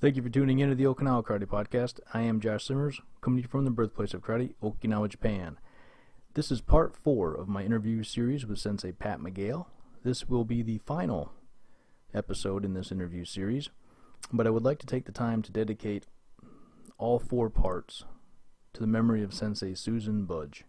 [0.00, 2.00] Thank you for tuning in to the Okinawa Karate Podcast.
[2.14, 5.58] I am Josh Simmers, coming to you from the birthplace of karate, Okinawa, Japan.
[6.32, 9.66] This is part four of my interview series with Sensei Pat McGale.
[10.02, 11.32] This will be the final
[12.14, 13.68] episode in this interview series,
[14.32, 16.06] but I would like to take the time to dedicate
[16.96, 18.04] all four parts
[18.72, 20.64] to the memory of Sensei Susan Budge,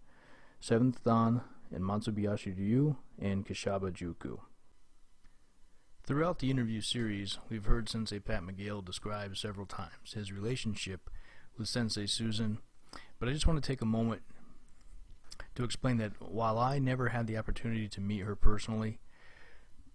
[0.61, 1.39] 7th Dan
[1.73, 4.39] in Matsubayashi Ryu and Kishaba Juku.
[6.03, 11.11] Throughout the interview series, we've heard Sensei Pat McGale describe several times his relationship
[11.57, 12.57] with Sensei Susan,
[13.19, 14.23] but I just want to take a moment
[15.53, 18.99] to explain that while I never had the opportunity to meet her personally,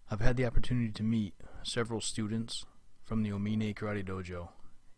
[0.09, 2.65] I've had the opportunity to meet several students
[3.05, 4.51] from the Omine Karate Dojo,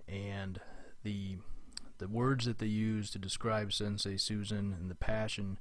[0.06, 0.60] and
[1.04, 1.38] the
[1.96, 5.58] the words that they use to describe Sensei Susan and the passion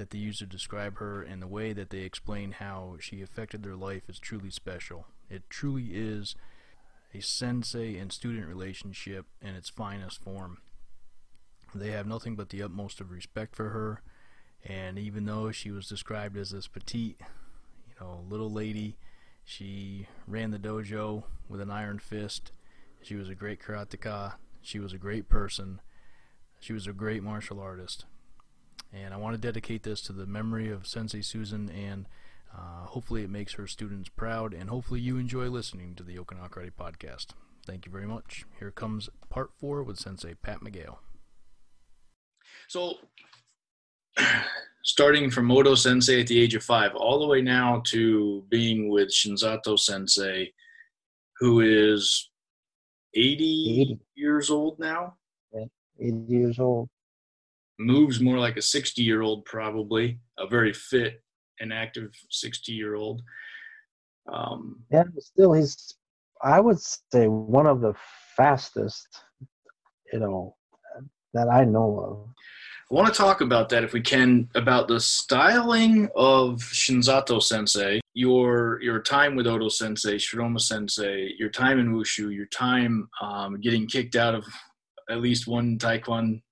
[0.00, 3.62] that they use to describe her and the way that they explain how she affected
[3.62, 5.06] their life is truly special.
[5.28, 6.34] It truly is
[7.12, 10.56] a sensei and student relationship in its finest form.
[11.74, 14.00] They have nothing but the utmost of respect for her,
[14.64, 17.20] and even though she was described as this petite,
[17.86, 18.96] you know, little lady,
[19.44, 22.52] she ran the dojo with an iron fist.
[23.02, 24.36] She was a great karateka.
[24.62, 25.82] She was a great person.
[26.58, 28.06] She was a great martial artist.
[28.92, 32.06] And I want to dedicate this to the memory of Sensei Susan, and
[32.52, 36.50] uh, hopefully it makes her students proud, and hopefully you enjoy listening to the Okinawa
[36.50, 37.28] Karate Podcast.
[37.64, 38.44] Thank you very much.
[38.58, 40.96] Here comes part four with Sensei Pat McGale.
[42.66, 42.94] So,
[44.84, 48.88] starting from Moto Sensei at the age of five, all the way now to being
[48.88, 50.52] with Shinzato Sensei,
[51.38, 52.30] who is
[53.14, 53.98] 80, 80.
[54.14, 55.14] years old now.
[56.00, 56.88] 80 years old.
[57.80, 61.22] Moves more like a 60 year old probably a very fit
[61.60, 63.22] and active 60 year old
[64.32, 65.94] um, Yeah, still, he's,
[66.42, 67.94] I would say, one of the
[68.36, 69.06] fastest,
[70.12, 70.56] you know,
[71.34, 72.34] that I know of.
[72.90, 78.00] i want to talk about that if we can about the styling of shinzato sensei
[78.14, 83.60] your your time with odo sensei shiroma sensei your time in wushu your time um,
[83.60, 84.44] getting kicked out of
[85.08, 86.42] at least one taekwondo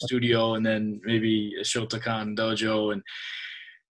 [0.00, 3.02] studio and then maybe a shotokan dojo and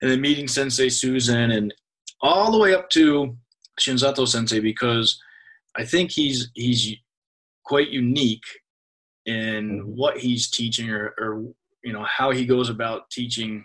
[0.02, 1.74] and then meeting sensei susan and
[2.20, 3.36] all the way up to
[3.80, 5.20] shinzato sensei because
[5.76, 6.94] i think he's he's
[7.64, 8.44] quite unique
[9.26, 9.84] in Mhm.
[9.96, 11.42] what he's teaching or, or
[11.82, 13.64] you know how he goes about teaching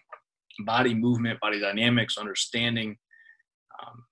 [0.66, 2.98] body movement body dynamics understanding
[3.80, 4.04] um,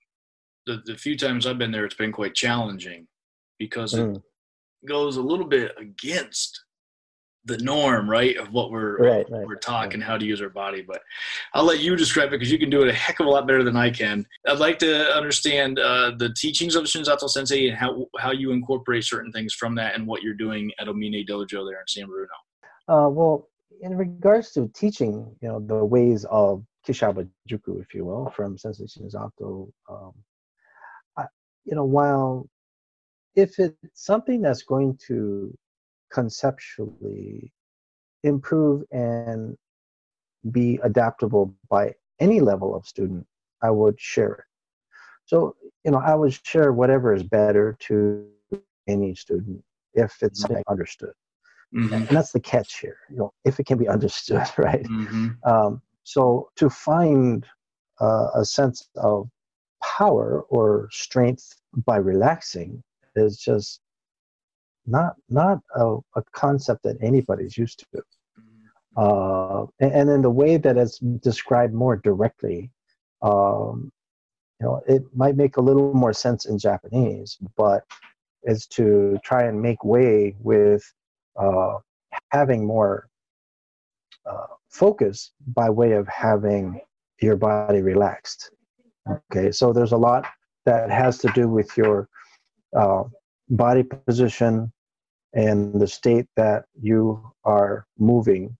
[0.67, 3.07] the, the few times i've been there it's been quite challenging
[3.57, 4.21] because it Mm,
[4.87, 6.63] goes a little bit against
[7.49, 10.81] the norm right of what we're Right, right, we're talking how to use our body
[10.81, 11.01] but
[11.53, 13.45] i'll let you describe it because you can do it a heck of a lot
[13.45, 14.25] better than i can.
[14.47, 19.03] I'd like to understand uh, the teachings of shinzato sensei and how how you incorporate
[19.03, 22.29] certain things from that and what you're doing at omine dojo there in san bruno.
[22.87, 23.47] Uh, well,
[23.81, 28.57] in regards to teaching, you know, the ways of Kishaba Juku, if you will, from
[28.57, 30.13] Sensei Shinzato, um,
[31.17, 31.25] I,
[31.65, 32.47] you know, while
[33.35, 35.55] if it's something that's going to
[36.11, 37.51] conceptually
[38.23, 39.57] improve and
[40.51, 43.25] be adaptable by any level of student,
[43.61, 44.43] I would share it.
[45.25, 48.25] So, you know, I would share whatever is better to
[48.87, 51.13] any student if it's something understood
[51.73, 51.93] mm-hmm.
[51.93, 55.29] and that's the catch here you know if it can be understood right Mm-hmm.
[55.49, 57.45] um, so to find
[58.01, 59.29] uh, a sense of
[59.83, 61.55] power or strength
[61.85, 62.81] by relaxing
[63.15, 63.81] is just
[64.89, 68.01] not not a, a concept that anybody's used to
[68.97, 72.71] uh, and, and then the way that it's described more directly
[73.21, 73.91] um,
[74.59, 77.83] you know it might make a little more sense in japanese but
[78.43, 80.83] is to try and make way with
[81.39, 81.77] uh,
[82.31, 83.09] having more
[84.29, 86.79] uh, focus by way of having
[87.21, 88.51] your body relaxed.
[89.31, 90.25] Okay, so there's a lot
[90.65, 92.07] that has to do with your
[92.77, 93.03] uh,
[93.49, 94.71] body position
[95.33, 98.57] and the state that you are moving.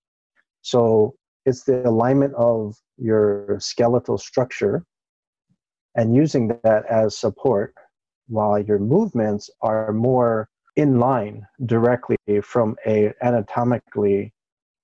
[0.61, 4.83] So it's the alignment of your skeletal structure
[5.95, 7.73] and using that as support
[8.27, 14.31] while your movements are more in line directly from a anatomically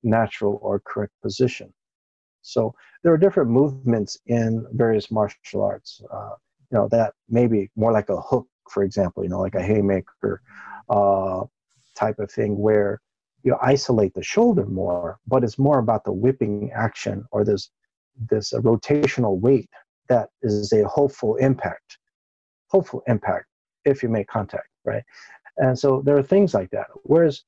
[0.03, 1.71] natural or correct position.
[2.41, 2.73] So
[3.03, 6.01] there are different movements in various martial arts.
[6.11, 6.35] Uh,
[6.71, 9.23] you know that maybe more like a hook, for example.
[9.23, 10.41] You know, like a haymaker
[10.89, 11.43] uh,
[11.95, 13.01] type of thing, where
[13.43, 17.69] you isolate the shoulder more, but it's more about the whipping action or this
[18.29, 19.69] this uh, rotational weight
[20.07, 21.97] that is a hopeful impact
[22.69, 23.45] hopeful impact
[23.85, 25.03] if you make contact, right?
[25.57, 26.87] And so there are things like that.
[27.03, 27.43] Whereas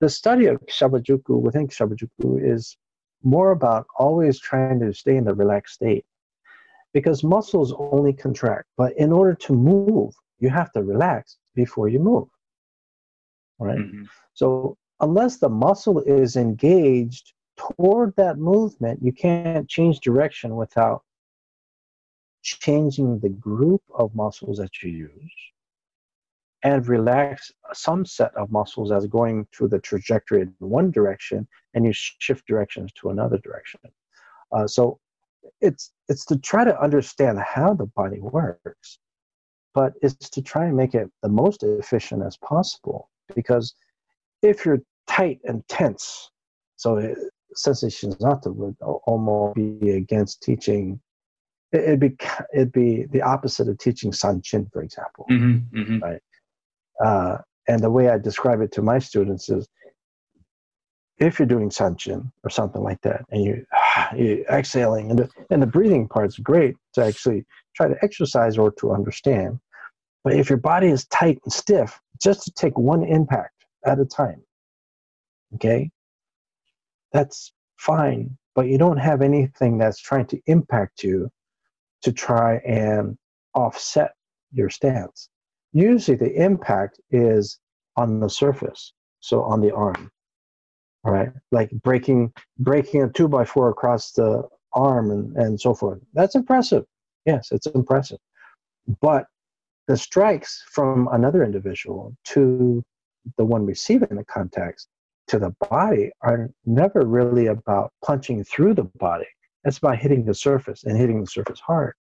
[0.00, 2.76] the study of Shabajuku within Shabajuku is
[3.22, 6.04] more about always trying to stay in the relaxed state
[6.92, 8.66] because muscles only contract.
[8.76, 12.28] But in order to move, you have to relax before you move,
[13.58, 13.78] right?
[13.78, 14.04] Mm-hmm.
[14.34, 21.02] So unless the muscle is engaged toward that movement, you can't change direction without
[22.42, 25.32] changing the group of muscles that you use
[26.62, 31.84] and relax some set of muscles as going through the trajectory in one direction and
[31.84, 33.80] you shift directions to another direction.
[34.50, 34.98] Uh, so
[35.60, 38.98] it's it's to try to understand how the body works,
[39.74, 43.10] but it's to try and make it the most efficient as possible.
[43.34, 43.74] Because
[44.42, 46.30] if you're tight and tense,
[46.76, 47.16] so it,
[47.66, 48.76] not Shinzato would
[49.06, 51.00] almost be against teaching.
[51.72, 52.16] It'd be
[52.52, 55.98] it'd be the opposite of teaching Sanchin, for example, mm-hmm, mm-hmm.
[55.98, 56.20] right?
[57.04, 57.38] Uh,
[57.68, 59.68] and the way I describe it to my students is
[61.18, 63.66] if you're doing sanchin or something like that and you,
[64.16, 67.44] you're exhaling and the, and the breathing part's great to actually
[67.74, 69.58] try to exercise or to understand
[70.24, 74.04] but if your body is tight and stiff just to take one impact at a
[74.04, 74.42] time
[75.54, 75.90] okay
[77.12, 81.28] that's fine but you don't have anything that's trying to impact you
[82.02, 83.16] to try and
[83.54, 84.12] offset
[84.52, 85.28] your stance
[85.72, 87.58] usually the impact is
[87.96, 90.10] on the surface, so on the arm,
[91.04, 91.30] right?
[91.50, 96.00] Like breaking breaking a two by four across the arm and, and so forth.
[96.14, 96.84] That's impressive.
[97.26, 98.18] Yes, it's impressive.
[99.00, 99.26] But
[99.86, 102.82] the strikes from another individual to
[103.36, 104.88] the one receiving the contacts
[105.28, 109.26] to the body are never really about punching through the body.
[109.64, 111.94] It's about hitting the surface and hitting the surface hard.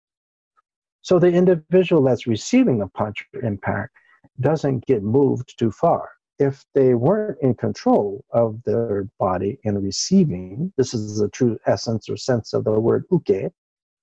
[1.03, 3.93] So the individual that's receiving the punch or impact
[4.41, 6.11] doesn't get moved too far.
[6.39, 12.09] If they weren't in control of their body in receiving, this is the true essence
[12.09, 13.53] or sense of the word uke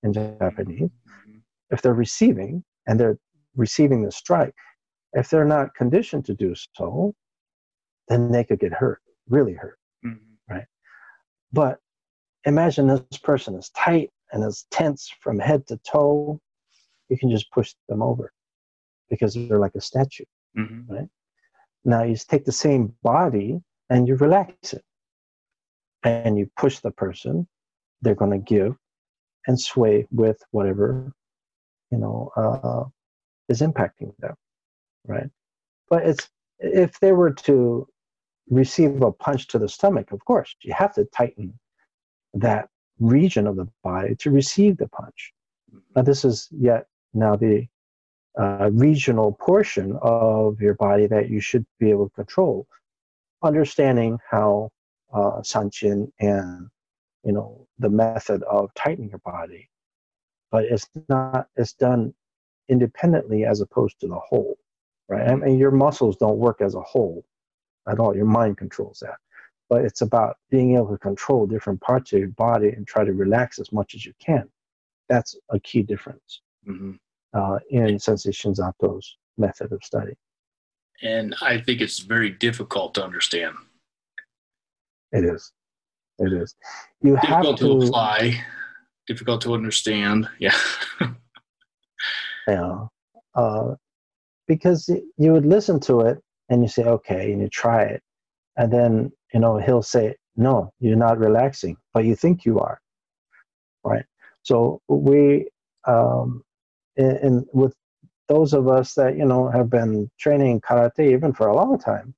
[0.02, 0.88] in Japanese.
[0.88, 1.38] Mm-hmm.
[1.70, 3.18] If they're receiving and they're
[3.56, 4.54] receiving the strike,
[5.12, 7.14] if they're not conditioned to do so,
[8.08, 10.52] then they could get hurt, really hurt, mm-hmm.
[10.52, 10.66] right?
[11.52, 11.78] But
[12.44, 16.40] imagine this person is tight and is tense from head to toe
[17.10, 18.32] you can just push them over
[19.10, 20.24] because they're like a statue,
[20.56, 20.92] mm-hmm.
[20.92, 21.08] right?
[21.84, 23.60] Now you take the same body
[23.90, 24.84] and you relax it,
[26.04, 27.48] and you push the person.
[28.00, 28.76] They're going to give
[29.46, 31.12] and sway with whatever
[31.90, 32.84] you know uh,
[33.50, 34.34] is impacting them,
[35.06, 35.28] right?
[35.90, 36.28] But it's
[36.60, 37.86] if they were to
[38.48, 41.58] receive a punch to the stomach, of course, you have to tighten
[42.34, 42.68] that
[42.98, 45.32] region of the body to receive the punch.
[45.96, 47.66] Now, this is yet now the
[48.38, 52.66] uh, regional portion of your body that you should be able to control.
[53.42, 54.70] Understanding how
[55.12, 55.42] uh,
[56.20, 56.68] and
[57.24, 59.68] you know the method of tightening your body,
[60.52, 62.14] but it's not it's done
[62.70, 64.56] independently as opposed to the whole,
[65.08, 65.28] right?
[65.28, 67.24] I mean, your muscles don't work as a whole
[67.88, 68.16] at all.
[68.16, 69.16] Your mind controls that,
[69.68, 73.12] but it's about being able to control different parts of your body and try to
[73.12, 74.48] relax as much as you can.
[75.08, 76.92] That's a key difference mm-hmm.
[77.34, 80.14] uh, in Sensei Zato's method of study.
[81.02, 83.56] And I think it's very difficult to understand.
[85.12, 85.52] It is.
[86.18, 86.54] It is.
[87.02, 88.44] You difficult have to, to apply,
[89.06, 90.28] difficult to understand.
[90.38, 90.54] Yeah.
[92.46, 92.86] yeah.
[93.34, 93.74] Uh,
[94.46, 96.18] because you would listen to it
[96.48, 98.02] and you say, okay, and you try it.
[98.56, 102.80] And then, you know, he'll say, no, you're not relaxing, but you think you are.
[103.84, 104.04] Right.
[104.42, 105.48] So we
[105.86, 106.42] um,
[106.96, 107.74] and with
[108.28, 112.14] those of us that you know have been training karate even for a long time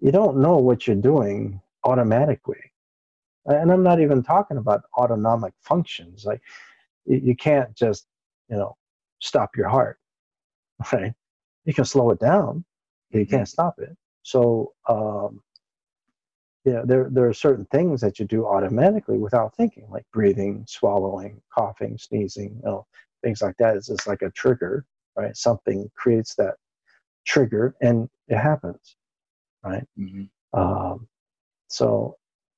[0.00, 2.60] you don't know what you're doing automatically
[3.46, 6.40] and i'm not even talking about autonomic functions like
[7.06, 8.06] you can't just
[8.48, 8.76] you know
[9.20, 9.98] stop your heart
[10.92, 11.12] right
[11.64, 12.64] you can slow it down
[13.10, 13.36] but you mm-hmm.
[13.36, 15.40] can't stop it so um,
[16.66, 21.40] yeah, there, there are certain things that you do automatically without thinking, like breathing, swallowing,
[21.54, 22.86] coughing, sneezing, you know,
[23.22, 24.84] things like that is just like a trigger,
[25.16, 25.36] right?
[25.36, 26.54] Something creates that
[27.24, 28.96] trigger and it happens,
[29.62, 29.84] right?
[29.96, 30.60] Mm-hmm.
[30.60, 31.06] Um,
[31.68, 32.16] so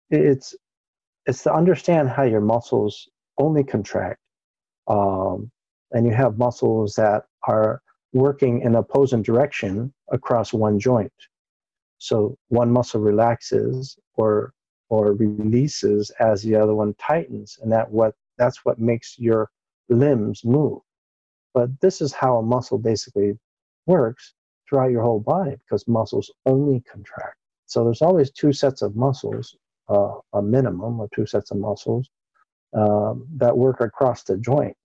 [0.09, 0.55] it's
[1.27, 4.21] it's to understand how your muscles only contract,
[4.87, 5.51] um,
[5.93, 11.13] and you have muscles that are working in opposing direction across one joint.
[11.99, 14.53] So one muscle relaxes or
[14.91, 19.51] or releases as the other one tightens, and that what that's what makes your
[19.89, 20.81] limbs move.
[21.55, 23.39] But this is how a muscle basically
[23.87, 24.35] works
[24.69, 27.37] throughout your whole body because muscles only contract.
[27.67, 29.57] So there's always two sets of muscles,
[29.89, 32.09] uh, a minimum of two sets of muscles
[32.75, 34.77] um, that work across the joint.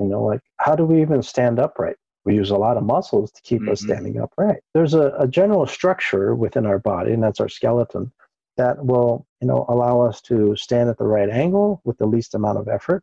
[0.00, 1.96] You know, like how do we even stand upright?
[2.24, 3.72] We use a lot of muscles to keep mm-hmm.
[3.72, 4.60] us standing upright.
[4.74, 8.10] There's a, a general structure within our body, and that's our skeleton,
[8.56, 12.34] that will, you know, allow us to stand at the right angle with the least
[12.34, 13.02] amount of effort,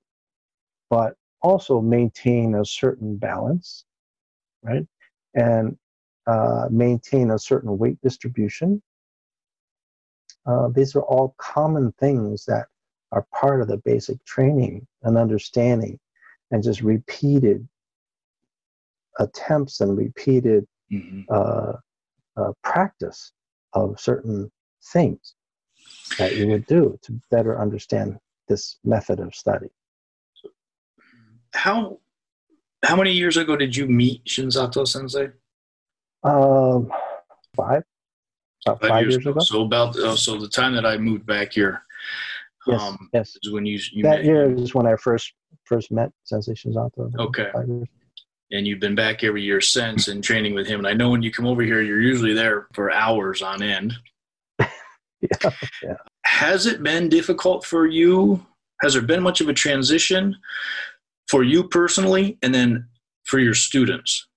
[0.90, 3.86] but also maintain a certain balance,
[4.64, 4.86] right?
[5.34, 5.78] And
[6.26, 8.82] uh, maintain a certain weight distribution.
[10.46, 12.68] Uh, these are all common things that
[13.12, 16.00] are part of the basic training and understanding
[16.52, 17.68] and just repeated
[19.20, 21.22] attempts and repeated mm-hmm.
[21.30, 21.74] uh,
[22.38, 23.32] uh, practice
[23.74, 24.52] of certain
[24.94, 25.36] things
[26.18, 29.68] that you would do to better understand this method of study.
[31.54, 32.00] How
[32.84, 35.32] how many years ago did you meet Shinzato Sensei?
[36.24, 36.92] Um,
[37.56, 37.84] five.
[38.66, 39.40] About five, five years, years ago.
[39.40, 41.82] So about uh, so the time that I moved back here.
[42.68, 42.82] Yes.
[42.82, 43.38] Um, yes.
[43.42, 45.34] Is when you, you that year is when I first
[45.66, 47.12] first met Sensei Shinzato.
[47.20, 47.52] Okay.
[48.50, 50.80] And you've been back every year since and training with him.
[50.80, 53.94] And I know when you come over here, you're usually there for hours on end.
[54.60, 55.52] yeah,
[55.84, 55.96] yeah.
[56.24, 58.46] Has it been difficult for you?
[58.82, 60.36] Has there been much of a transition
[61.28, 62.88] for you personally and then
[63.26, 64.28] for your students?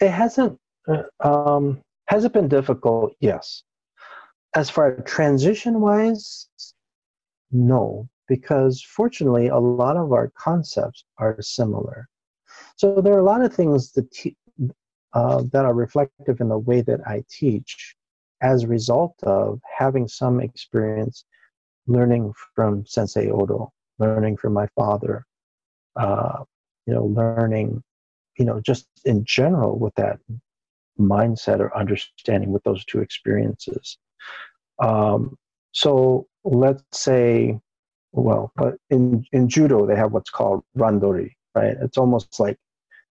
[0.00, 0.58] It hasn't.
[0.88, 3.14] Uh, um, has it been difficult?
[3.20, 3.62] Yes.
[4.54, 6.48] As far as transition wise,
[7.50, 12.08] no, because fortunately, a lot of our concepts are similar.
[12.76, 14.36] So there are a lot of things that, te-
[15.12, 17.96] uh, that are reflective in the way that I teach
[18.40, 21.24] as a result of having some experience
[21.86, 25.24] learning from Sensei Odo, learning from my father,
[25.96, 26.44] uh,
[26.86, 27.82] you know, learning,
[28.38, 30.18] you know, just in general with that
[30.98, 33.98] mindset or understanding with those two experiences.
[34.78, 35.36] Um,
[35.72, 37.58] so let's say,
[38.12, 38.52] well,
[38.90, 41.76] in, in judo, they have what's called randori, right?
[41.80, 42.56] It's almost like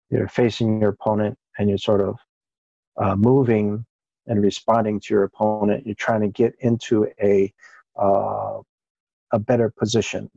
[0.10, 2.18] you're facing your opponent and you're sort of
[2.98, 3.86] uh, moving
[4.28, 5.86] and responding to your opponent.
[5.86, 7.52] You're trying to get into a
[8.00, 8.60] uh,
[9.32, 10.30] a better position,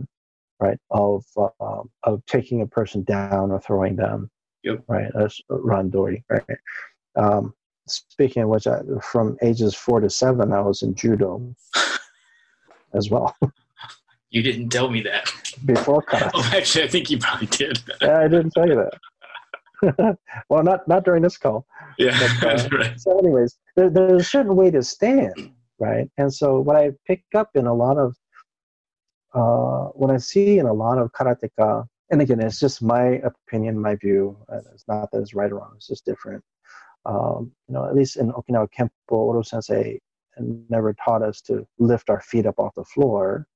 [0.59, 0.79] right?
[0.91, 4.31] Of uh, of taking a person down or throwing them,
[4.63, 4.83] yep.
[4.89, 5.11] right?
[5.15, 6.59] That's randori, right?
[7.15, 7.55] Um,
[7.87, 11.55] speaking of which, I, from ages four to seven, I was in judo
[12.95, 13.35] as well.
[14.31, 15.31] You didn't tell me that
[15.65, 16.05] before.
[16.13, 17.79] Oh, actually, I think you probably did.
[18.03, 20.19] yeah, I didn't tell you that.
[20.51, 21.67] well, not not during this call.
[21.99, 22.19] Yeah.
[22.41, 23.01] But, uh, right.
[23.01, 26.11] So, anyways, there, there's a certain way to stand, right?
[26.19, 28.17] And so, what I pick up in a lot of,
[29.35, 33.81] uh, what I see in a lot of karateka, and again, it's just my opinion,
[33.81, 34.37] my view.
[34.75, 35.73] It's not that it's right or wrong.
[35.77, 36.43] It's just different.
[37.05, 40.01] Um, you know, at least in Okinawa Kempo, Odo Sensei
[40.39, 43.47] never taught us to lift our feet up off the floor.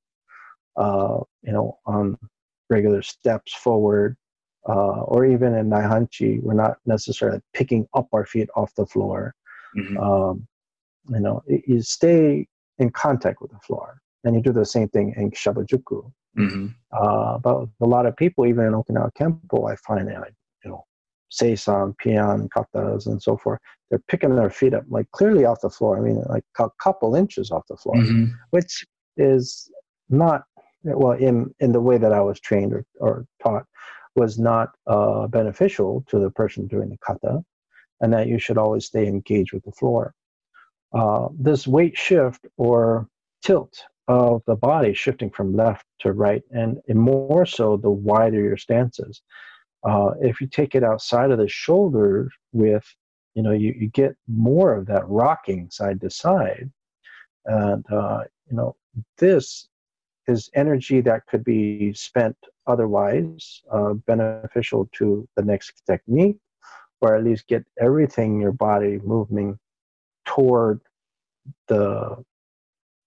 [0.76, 2.16] Uh, you know, on
[2.70, 4.16] regular steps forward
[4.68, 9.34] uh, or even in Naihanchi, we're not necessarily picking up our feet off the floor.
[9.76, 9.96] Mm-hmm.
[9.98, 10.46] Um,
[11.08, 12.46] you know, you stay
[12.78, 16.12] in contact with the floor, and you do the same thing in Shabajuku.
[16.38, 16.66] Mm-hmm.
[16.92, 20.32] Uh, but a lot of people, even in Okinawa Kempo, I find that
[20.64, 20.84] you know,
[21.30, 25.70] seisan, pinan, katas, and so forth, they're picking their feet up like clearly off the
[25.70, 25.98] floor.
[25.98, 28.26] I mean, like a couple inches off the floor, mm-hmm.
[28.50, 29.70] which is
[30.08, 30.44] not
[30.82, 33.64] well in in the way that I was trained or, or taught
[34.16, 37.44] was not uh, beneficial to the person doing the kata,
[38.00, 40.14] and that you should always stay engaged with the floor.
[40.92, 43.06] Uh, this weight shift or
[43.42, 48.56] tilt of the body shifting from left to right, and more so the wider your
[48.56, 49.22] stance is.
[49.82, 52.84] Uh, if you take it outside of the shoulder with,
[53.34, 56.70] you know, you, you get more of that rocking side to side.
[57.46, 58.76] And, uh, you know,
[59.18, 59.68] this
[60.26, 66.38] is energy that could be spent otherwise uh, beneficial to the next technique,
[67.00, 69.58] or at least get everything in your body moving
[70.24, 70.80] toward
[71.68, 72.22] the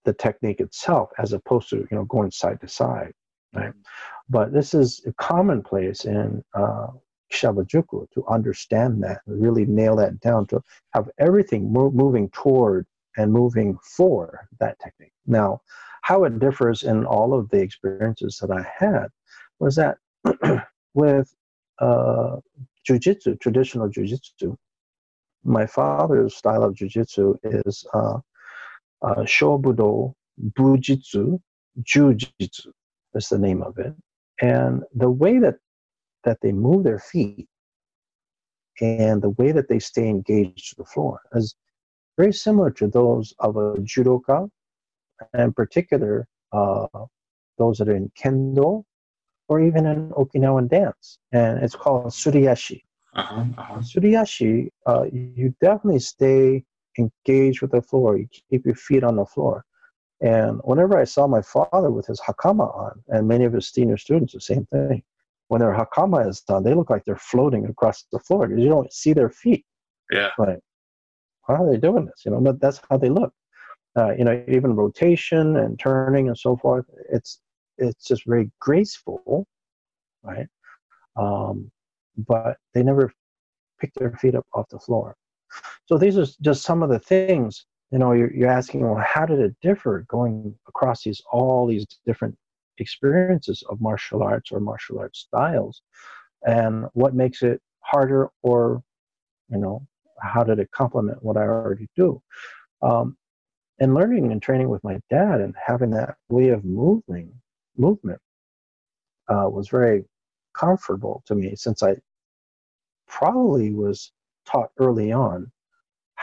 [0.06, 3.14] the technique itself, as opposed to you know going side to side.
[3.54, 3.74] Right?
[4.30, 6.88] But this is commonplace in uh,
[7.32, 10.62] Shabajuku to understand that, really nail that down, to
[10.94, 12.86] have everything mo- moving toward
[13.18, 15.14] and moving for that technique.
[15.28, 15.62] Now,
[16.02, 19.08] how it differs in all of the experiences that I had
[19.60, 19.98] was that
[20.94, 21.34] with
[21.80, 22.38] uh,
[22.88, 24.56] jujitsu, traditional jujitsu,
[25.44, 28.20] my father's style of jujitsu is uh,
[29.02, 30.14] uh, Shobudo
[30.58, 31.40] Bujitsu,
[31.82, 32.72] Jujitsu
[33.16, 33.94] is the name of it.
[34.42, 35.56] And the way that,
[36.24, 37.48] that they move their feet
[38.82, 41.56] and the way that they stay engaged to the floor is
[42.18, 44.50] very similar to those of a judoka,
[45.34, 46.88] and in particular, uh,
[47.58, 48.84] those that are in kendo
[49.48, 51.20] or even in Okinawan dance.
[51.32, 52.82] And it's called suriashi.
[53.16, 53.80] Uh-huh, uh-huh.
[53.80, 56.64] Suriashi, uh, you definitely stay
[56.98, 58.18] engaged with the floor.
[58.18, 59.66] You keep your feet on the floor.
[60.24, 63.98] And whenever I saw my father with his hakama on, and many of his senior
[63.98, 65.04] students, the same thing,
[65.50, 68.70] when their hakama is done, they look like they're floating across the floor because you
[68.70, 69.66] don't see their feet.
[70.10, 70.30] Yeah.
[70.38, 70.60] Like,
[71.46, 72.24] how are they doing this?
[72.26, 73.34] You know, but that's how they look.
[73.98, 76.86] Uh, you know, even rotation and turning and so forth.
[77.12, 77.42] It's
[77.78, 79.46] it's just very graceful,
[80.24, 80.48] right?
[81.18, 81.70] Um,
[82.16, 83.12] but they never
[83.80, 85.16] pick their feet up off the floor.
[85.86, 87.66] So these are just some of the things.
[87.94, 91.86] You know, you're, you're asking, well, how did it differ going across these all these
[92.08, 92.36] different
[92.80, 95.84] experiences of martial arts or martial arts styles,
[96.44, 98.82] and what makes it harder, or
[99.50, 99.86] you know,
[100.20, 102.20] how did it complement what I already do?
[102.82, 103.16] Um,
[103.80, 107.32] and learning and training with my dad and having that way of moving
[107.78, 108.20] movement
[109.28, 110.04] uh, was very
[110.56, 111.98] comfortable to me since I
[113.08, 114.12] probably was
[114.48, 115.52] taught early on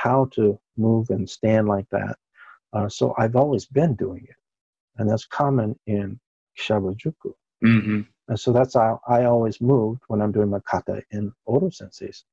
[0.02, 2.16] how to move and stand like that.
[2.72, 4.36] Uh, so I've always been doing it,
[4.96, 6.18] and that's common in
[6.58, 7.32] Shabujuku.
[7.64, 8.00] Mm-hmm.
[8.28, 12.24] And so that's how I always moved when I'm doing my kata in Odo Sensei's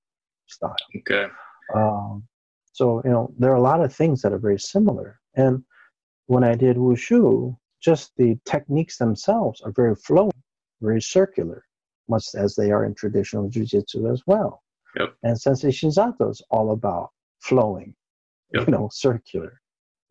[0.45, 0.75] style.
[0.97, 1.25] Okay.
[1.73, 2.23] Um,
[2.71, 5.19] so you know there are a lot of things that are very similar.
[5.35, 5.63] And
[6.27, 10.41] when I did wushu, just the techniques themselves are very flowing,
[10.81, 11.65] very circular,
[12.07, 14.63] much as they are in traditional jujitsu as well.
[14.99, 15.15] Yep.
[15.23, 17.93] And Sensei Shinzato is all about flowing,
[18.53, 19.61] you know, circular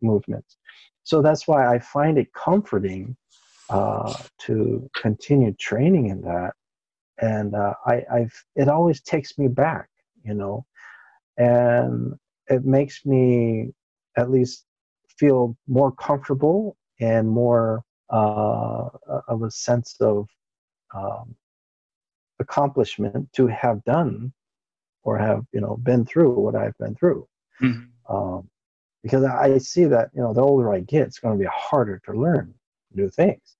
[0.01, 0.57] movements.
[1.03, 3.15] So that's why I find it comforting
[3.69, 6.53] uh, to continue training in that.
[7.19, 9.89] And uh, I, I've it always takes me back,
[10.23, 10.65] you know,
[11.37, 12.13] and
[12.47, 13.73] it makes me
[14.17, 14.65] at least
[15.17, 18.89] feel more comfortable and more uh,
[19.27, 20.27] of a sense of
[20.95, 21.35] um,
[22.39, 24.31] accomplishment to have done
[25.07, 27.27] or have you know been through what I've been through.
[27.61, 27.87] Mhm.
[28.09, 28.49] Um,
[29.03, 31.97] because I see that you know the older I get, it's going to be harder
[32.05, 32.53] to learn
[32.93, 33.55] new things.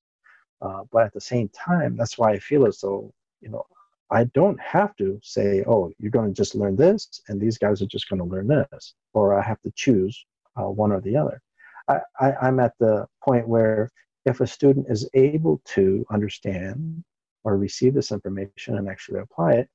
[0.62, 3.66] Uh, but at the same time, that's why I feel as though you know
[4.12, 7.82] I don't have to say, oh, you're going to just learn this, and these guys
[7.82, 10.26] are just going to learn this, or I have to choose
[10.60, 11.42] uh, one or the other.
[11.88, 13.90] I, I, I'm at the point where
[14.26, 17.04] if a student is able to understand
[17.46, 19.70] or receive this information and actually apply it,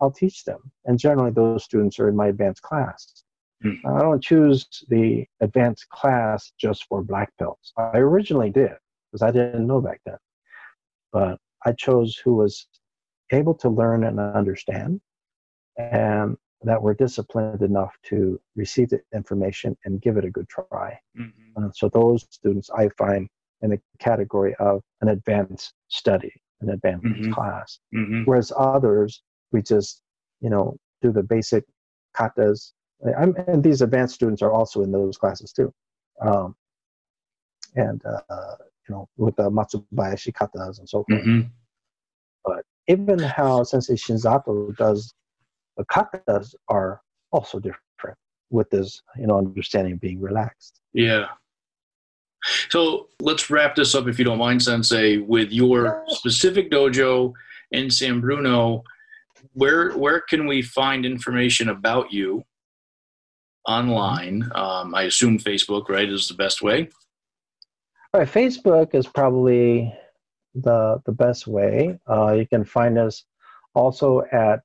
[0.00, 0.70] I'll teach them.
[0.84, 3.24] And generally, those students are in my advanced class.
[3.62, 3.72] Hmm.
[3.86, 7.72] I don't choose the advanced class just for black belts.
[7.76, 8.72] I originally did
[9.10, 10.18] because I didn't know back then.
[11.12, 12.66] But I chose who was
[13.32, 15.00] able to learn and understand
[15.78, 20.98] and that were disciplined enough to receive the information and give it a good try.
[21.18, 21.32] Mhm.
[21.56, 23.28] Uh, so those students I find
[23.62, 27.32] in the category of an advanced study, an advanced Mhm.
[27.32, 27.78] class.
[27.94, 28.26] Mhm.
[28.26, 30.02] Whereas others, we just,
[30.40, 31.64] you know, do the basic
[32.16, 32.72] katas.
[33.18, 35.72] I'm, and these advanced students are also in those classes too.
[36.20, 36.56] Um,
[37.74, 38.56] and, uh,
[38.88, 41.22] you know, with the Matsubayashi katas and so forth.
[41.22, 41.50] Mhm.
[42.88, 45.12] Even how Sensei Shinzato does
[45.76, 48.16] the katas are also different
[48.50, 50.80] with this, you know, understanding being relaxed.
[50.92, 51.26] Yeah.
[52.68, 57.32] So let's wrap this up, if you don't mind, Sensei, with your specific dojo
[57.72, 58.84] in San Bruno.
[59.52, 62.44] Where where can we find information about you
[63.66, 64.50] online?
[64.54, 66.88] Um, I assume Facebook, right, is the best way.
[68.12, 69.92] All right, Facebook is probably
[70.54, 71.98] the the best way.
[72.08, 73.24] Uh, you can find us
[73.74, 74.60] also at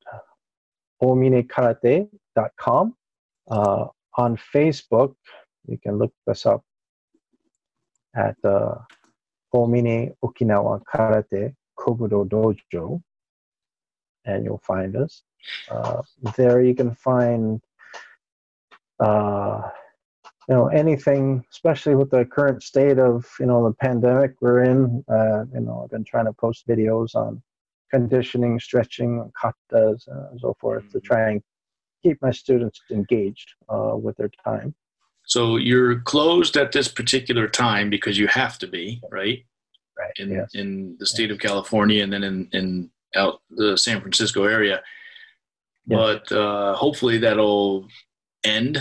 [1.03, 2.95] ominekarate.com.
[3.49, 3.85] Uh,
[4.17, 5.15] on Facebook,
[5.67, 6.63] you can look us up
[8.15, 8.75] at uh,
[9.53, 13.01] Omine Okinawa Karate Kobudo Dojo,
[14.25, 15.23] and you'll find us.
[15.69, 16.01] Uh,
[16.35, 17.61] there you can find
[18.99, 19.61] uh,
[20.47, 25.03] you know anything especially with the current state of you know the pandemic we're in
[25.07, 27.41] uh, you know i've been trying to post videos on
[27.89, 31.41] conditioning stretching katas uh, and so forth to try and
[32.03, 34.73] keep my students engaged uh, with their time
[35.25, 39.45] So you're closed at this particular time because you have to be, right?
[39.97, 40.55] right In yes.
[40.55, 44.81] in the state of California and then in in out the San Francisco area.
[45.87, 45.97] Yes.
[45.97, 47.87] But uh, hopefully that'll
[48.43, 48.79] end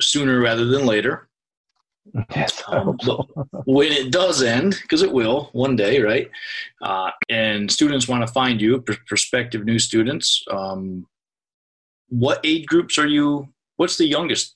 [0.00, 1.28] sooner rather than later.
[2.36, 3.26] yes I hope so.
[3.64, 6.30] when it does end, because it will one day, right?
[6.80, 10.44] Uh, and students want to find you, pr- prospective new students.
[10.50, 11.06] Um,
[12.08, 13.48] what age groups are you?
[13.76, 14.54] What's the youngest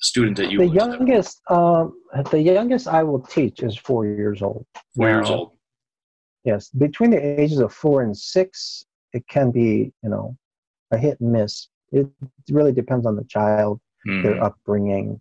[0.00, 0.58] student that you?
[0.58, 1.94] The youngest, um,
[2.30, 4.66] the youngest I will teach is four years old.
[4.96, 5.52] four years old.
[6.44, 10.36] Yes, between the ages of four and six, it can be, you know,
[10.90, 11.68] a hit and miss.
[11.92, 12.08] It
[12.50, 13.80] really depends on the child,
[14.22, 14.42] their Mhm.
[14.44, 15.20] upbringing,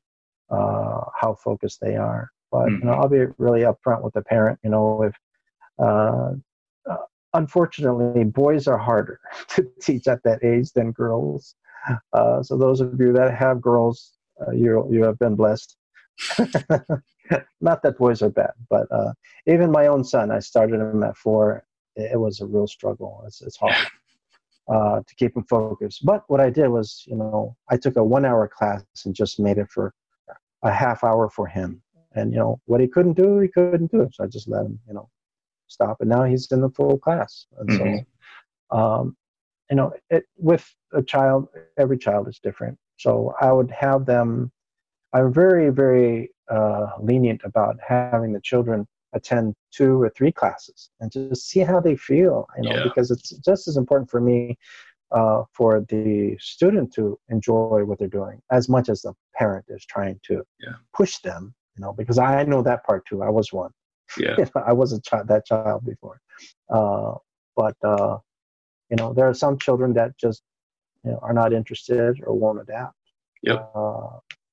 [0.49, 2.29] uh, how focused they are.
[2.51, 3.01] But you know, Mhm.
[3.01, 4.59] I'll be really upfront with the parent.
[4.63, 5.15] You know, if
[5.79, 6.33] uh,
[6.89, 6.97] uh,
[7.33, 11.55] unfortunately boys are harder to teach at that age than girls.
[12.13, 15.77] Uh, so those of you that have girls, uh, you you have been blessed.
[17.61, 19.13] Not that boys are bad, but uh,
[19.47, 21.63] even my own son, I started him at four.
[21.95, 23.23] It, it was a real struggle.
[23.25, 23.75] It's, it's hard
[24.67, 26.05] uh, to keep him focused.
[26.05, 29.57] But what I did was, you know, I took a one-hour class and just made
[29.57, 29.93] it for
[30.63, 31.81] a half hour for him.
[32.15, 34.09] And you know, what he couldn't do, he couldn't do.
[34.13, 35.09] So I just let him, you know,
[35.67, 35.97] stop.
[36.01, 37.45] And now he's in the full class.
[37.59, 38.05] And Mhm.
[38.71, 39.15] so, um,
[39.69, 42.77] you know, it, with a child, every child is different.
[42.97, 44.51] So I would have them.
[45.13, 51.11] I'm very, very uh, lenient about having the children attend two or three classes and
[51.11, 52.47] just see how they feel.
[52.57, 52.83] You know, Yeah.
[52.83, 54.57] because it's just as important for me
[55.11, 59.83] uh, for the student to enjoy what they're doing as much as the parent is
[59.85, 60.75] trying to Yeah.
[60.93, 61.53] push them.
[61.75, 63.23] You know, because I know that part too.
[63.23, 63.71] I was one.
[64.17, 64.35] Yeah.
[64.55, 66.19] I was a child, that child before.
[66.69, 67.15] Uh,
[67.55, 68.17] but uh,
[68.89, 70.43] you know, there are some children that just
[71.03, 72.95] you know are not interested or won't adapt.
[73.43, 73.59] Yep.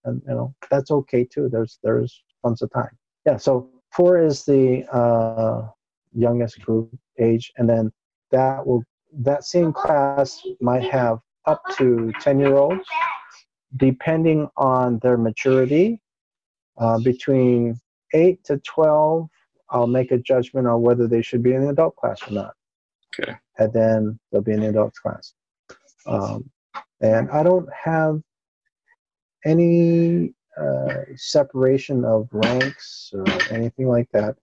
[0.07, 1.49] And you know that's okay too.
[1.51, 2.97] There's there's tons of time.
[3.27, 3.37] Yeah.
[3.37, 5.69] So four is the uh,
[6.15, 7.93] youngest group age, and then
[8.31, 12.87] that will that same class might have up to ten year olds,
[13.77, 16.01] depending on their maturity.
[16.79, 17.75] Uh, between
[18.13, 19.29] eight to twelve,
[19.71, 22.55] I'll make a judgment on whether they should be in the adult class or not.
[23.19, 23.33] Okay.
[23.59, 25.33] And then they'll be in the adult class.
[26.07, 26.51] Um,
[27.01, 28.21] and I don't have
[29.47, 34.37] any uh, separation of ranks or anything like that.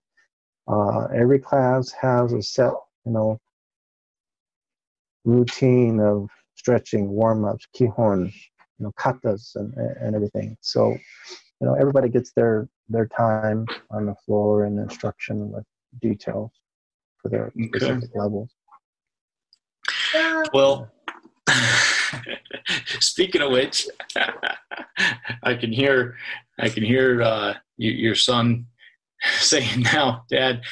[0.66, 2.72] Uh, every class has a set,
[3.04, 3.38] you know,
[5.24, 8.32] routine of stretching, warm ups, kihon,
[8.78, 10.56] you know, katas, and and everything.
[10.60, 10.90] So,
[11.60, 15.64] you know, everybody gets their their time on the floor and instruction with
[16.00, 16.50] details
[17.20, 17.78] for their Okay.
[17.78, 18.50] specific levels.
[20.52, 20.90] Well,
[23.00, 23.86] speaking of which,
[25.42, 26.16] I can hear,
[26.58, 28.66] I can hear uh, y- your son
[29.38, 30.62] saying now, Dad,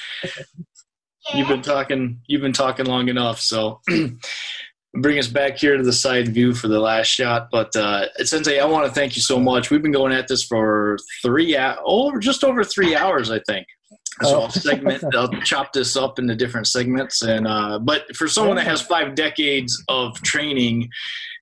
[1.34, 3.40] you've been talking, you've been talking long enough.
[3.40, 3.80] So,
[4.94, 7.48] bring us back here to the side view for the last shot.
[7.50, 9.70] But uh, Sensei, I want to thank you so much.
[9.70, 13.66] We've been going at this for three, over just over three hours, I think.
[14.22, 14.40] So Oh.
[14.42, 18.66] I'll segment, I'll chop this up into different segments, and uh, but for someone that
[18.66, 20.90] has five decades of training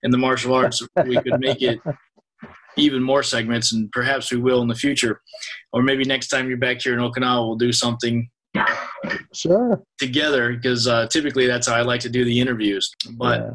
[0.03, 1.79] in the martial arts, we could make it
[2.77, 5.21] even more segments, and perhaps we will in the future,
[5.73, 8.29] or maybe next time you're back here in Okinawa, we'll do something
[9.33, 9.83] Sure.
[9.99, 12.91] together because uh, typically that's how I like to do the interviews.
[13.13, 13.51] But Yeah.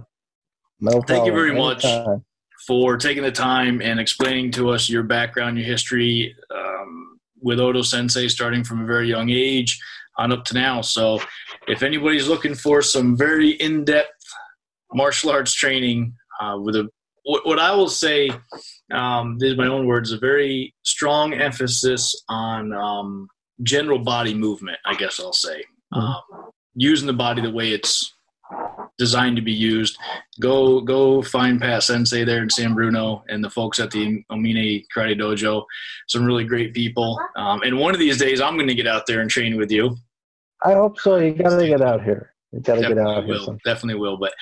[0.81, 1.85] No Thank you very much.
[1.85, 2.23] Anytime.
[2.67, 7.81] for taking the time and explaining to us your background, your history um, with Odo
[7.81, 9.79] Sensei, starting from a very young age
[10.17, 10.81] on up to now.
[10.81, 11.19] So,
[11.67, 14.09] if anybody's looking for some very in-depth
[14.93, 16.89] martial arts training uh, with a
[17.23, 18.29] what, what I will say,
[18.93, 23.27] um, these are my own words, a very strong emphasis on um,
[23.63, 24.77] general body movement.
[24.85, 26.21] I guess I'll say um,
[26.75, 28.13] using the body the way it's
[28.97, 29.97] designed to be used
[30.39, 34.85] go go find Pat Sensei there in San Bruno and the folks at the Omine
[34.95, 35.63] Karate Dojo.
[36.07, 37.19] Some really great people.
[37.35, 39.71] Um, and one of these days, I'm going to get out there and train with
[39.71, 39.95] you.
[40.63, 41.17] I hope so.
[41.17, 42.31] You gotta get out here.
[42.51, 43.33] You gotta get Definitely out here.
[43.33, 43.57] will.
[43.65, 44.17] Definitely will.
[44.17, 44.33] But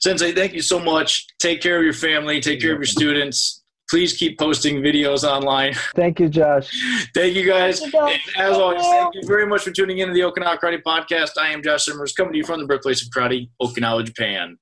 [0.00, 1.26] Sensei, thank you so much.
[1.38, 2.40] Take care of your family.
[2.40, 3.62] Take care of your students.
[3.90, 5.72] Please keep posting videos online.
[5.96, 6.68] Thank you, Josh.
[7.14, 7.80] Thank you guys.
[7.80, 8.34] Thank you, And Josh.
[8.36, 9.00] as always, Thank you.
[9.00, 11.30] thank you very much for tuning in to the Okinawa Karate Podcast.
[11.40, 14.58] I am Josh Simmers, coming to you from the birthplace of karate, Okinawa, Japan.